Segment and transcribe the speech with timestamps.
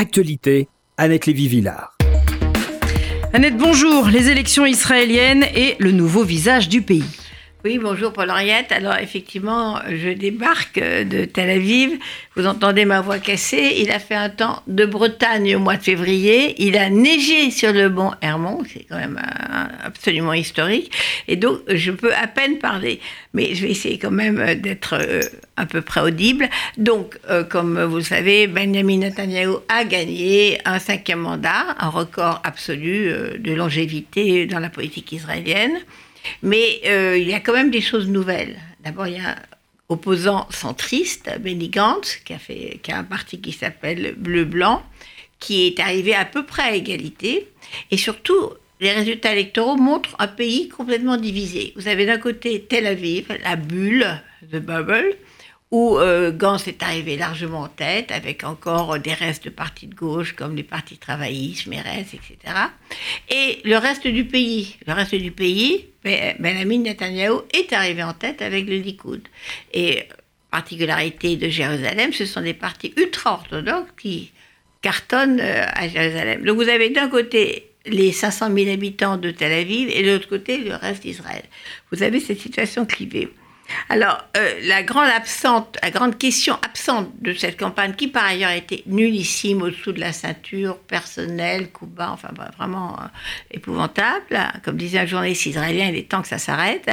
[0.00, 1.98] Actualité, Annette Lévy-Villard.
[3.32, 4.06] Annette, bonjour.
[4.06, 7.02] Les élections israéliennes et le nouveau visage du pays.
[7.64, 8.70] Oui, bonjour Paul-Henriette.
[8.70, 11.98] Alors effectivement, je débarque de Tel Aviv.
[12.36, 13.78] Vous entendez ma voix cassée.
[13.78, 16.54] Il a fait un temps de Bretagne au mois de février.
[16.64, 18.62] Il a neigé sur le mont Hermon.
[18.72, 19.20] C'est quand même
[19.82, 20.92] absolument historique.
[21.26, 23.00] Et donc, je peux à peine parler.
[23.34, 25.22] Mais je vais essayer quand même d'être euh,
[25.56, 26.48] un peu près audible.
[26.76, 32.40] Donc, euh, comme vous le savez, Benjamin Netanyahu a gagné un cinquième mandat, un record
[32.44, 35.76] absolu euh, de longévité dans la politique israélienne.
[36.42, 38.58] Mais euh, il y a quand même des choses nouvelles.
[38.84, 39.36] D'abord, il y a un
[39.88, 44.82] opposant centriste, Benny Gantz, qui a, fait, qui a un parti qui s'appelle Bleu-Blanc,
[45.40, 47.48] qui est arrivé à peu près à égalité.
[47.90, 48.50] Et surtout,
[48.80, 51.72] les résultats électoraux montrent un pays complètement divisé.
[51.76, 54.22] Vous avez d'un côté Tel Aviv, la bulle,
[54.52, 55.16] the bubble,
[55.70, 59.94] où euh, Gans est arrivé largement en tête, avec encore des restes de partis de
[59.94, 62.36] gauche, comme les partis travaillistes, Meretz, etc.
[63.28, 68.40] Et le reste du pays, le reste du pays, Benjamin Netanyahu est arrivé en tête
[68.40, 69.20] avec le Likoud.
[69.74, 70.04] Et
[70.50, 74.32] particularité de Jérusalem, ce sont des partis ultra-orthodoxes qui
[74.80, 76.44] cartonnent euh, à Jérusalem.
[76.44, 80.28] Donc vous avez d'un côté les 500 000 habitants de Tel Aviv et de l'autre
[80.28, 81.42] côté le reste d'Israël.
[81.90, 83.28] Vous avez cette situation clivée.
[83.88, 88.50] Alors, euh, la grande absente, la grande question absente de cette campagne, qui par ailleurs
[88.50, 93.06] était nullissime au-dessous de la ceinture, personnelle, coup bas, enfin vraiment euh,
[93.50, 96.90] épouvantable, comme disait un journaliste israélien, il est temps que ça s'arrête.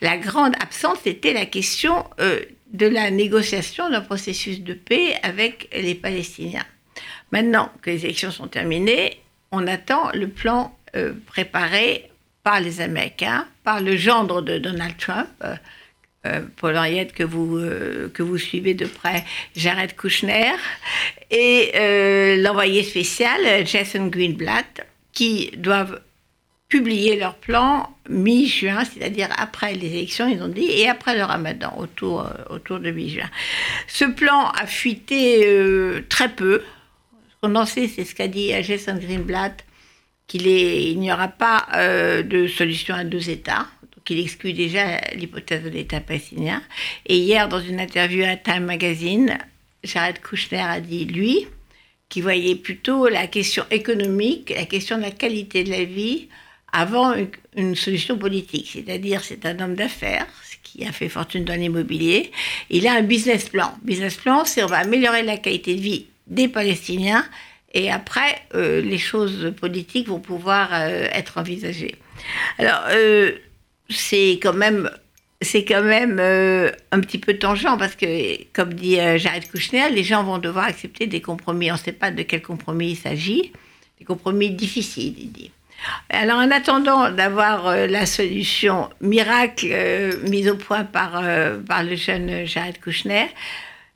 [0.00, 2.40] La grande absente, c'était la question euh,
[2.72, 6.64] de la négociation d'un processus de paix avec les Palestiniens.
[7.32, 10.76] Maintenant que les élections sont terminées, on attend le plan
[11.26, 12.10] préparé
[12.44, 15.28] par les Américains, par le gendre de Donald Trump.
[16.26, 20.54] Euh, Paul Henriette que vous, euh, que vous suivez de près, Jared Kushner,
[21.30, 26.00] et euh, l'envoyé spécial Jason Greenblatt, qui doivent
[26.68, 31.74] publier leur plan mi-juin, c'est-à-dire après les élections, ils ont dit, et après le ramadan,
[31.76, 33.28] autour, autour de mi-juin.
[33.86, 36.62] Ce plan a fuité très peu.
[37.28, 39.64] Ce qu'on en sait, c'est ce qu'a dit Jason Greenblatt,
[40.26, 41.68] qu'il n'y aura pas
[42.24, 43.66] de solution à deux États
[44.04, 46.62] qu'il exclut déjà l'hypothèse de l'État palestinien.
[47.06, 49.38] Et hier, dans une interview à Time Magazine,
[49.82, 51.46] Jared Kushner a dit, lui,
[52.08, 56.28] qu'il voyait plutôt la question économique, la question de la qualité de la vie,
[56.72, 57.14] avant
[57.56, 58.70] une, solution politique.
[58.72, 60.26] C'est-à-dire, c'est un homme d'affaires
[60.62, 62.32] qui a fait fortune dans l'immobilier.
[62.68, 63.72] Il a un business plan.
[63.82, 67.24] Business plan, c'est on va améliorer la qualité de vie des Palestiniens
[67.74, 71.96] et après, euh, les choses politiques vont pouvoir euh, être envisagées.
[72.58, 73.32] Alors, euh,
[73.88, 74.90] c'est quand même
[75.44, 79.90] c'est quand même euh, un petit peu tangent parce que, comme dit euh, Jared Kushner,
[79.90, 81.70] les gens vont devoir accepter des compromis.
[81.70, 83.52] On ne sait pas de quel compromis il s'agit.
[83.98, 85.50] Des compromis difficiles, il dit.
[86.08, 89.66] Alors, en attendant d'avoir euh, la solution miracle
[90.28, 91.22] mise au point par,
[91.66, 93.26] par le jeune Jared Kushner,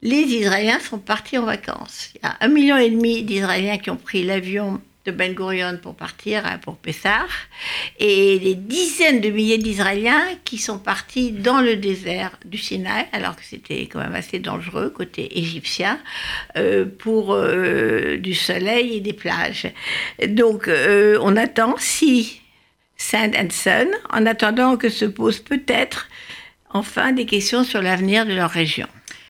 [0.00, 2.10] les Israéliens sont partis en vacances.
[2.14, 5.78] Il y a un million et demi d'Israéliens qui ont pris l'avion de Ben Gurion
[5.82, 7.26] pour partir hein, pour Pessar,
[7.98, 13.36] et des dizaines de milliers d'Israéliens qui sont partis dans le désert du Sinaï, alors
[13.36, 15.98] que c'était quand même assez dangereux côté égyptien,
[16.56, 19.66] euh, pour euh, du soleil et des plages.
[20.28, 22.40] Donc euh, on attend si
[22.96, 26.08] Sand and Sun, en attendant que se posent peut-être
[26.70, 28.86] enfin des questions sur l'avenir de leur région.